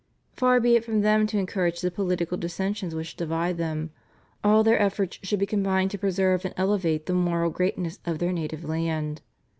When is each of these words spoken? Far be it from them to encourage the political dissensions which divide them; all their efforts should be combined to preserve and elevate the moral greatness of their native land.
Far 0.33 0.59
be 0.59 0.75
it 0.75 0.83
from 0.83 1.01
them 1.01 1.27
to 1.27 1.37
encourage 1.37 1.81
the 1.81 1.91
political 1.91 2.35
dissensions 2.35 2.95
which 2.95 3.15
divide 3.15 3.59
them; 3.59 3.91
all 4.43 4.63
their 4.63 4.81
efforts 4.81 5.19
should 5.21 5.37
be 5.37 5.45
combined 5.45 5.91
to 5.91 5.99
preserve 5.99 6.43
and 6.43 6.55
elevate 6.57 7.05
the 7.05 7.13
moral 7.13 7.51
greatness 7.51 7.99
of 8.03 8.17
their 8.17 8.33
native 8.33 8.63
land. 8.63 9.21